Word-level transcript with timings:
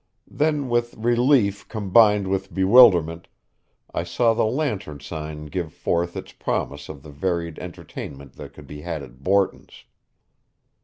Then 0.31 0.67
with 0.67 0.95
relief 0.95 1.67
combined 1.67 2.27
with 2.27 2.51
bewilderment, 2.51 3.27
I 3.93 4.03
saw 4.03 4.33
the 4.33 4.47
lantern 4.47 4.99
sign 4.99 5.45
give 5.45 5.71
forth 5.75 6.17
its 6.17 6.31
promise 6.31 6.89
of 6.89 7.03
the 7.03 7.11
varied 7.11 7.59
entertainment 7.59 8.33
that 8.37 8.51
could 8.53 8.65
be 8.65 8.81
had 8.81 9.03
at 9.03 9.21
Borton's. 9.23 9.83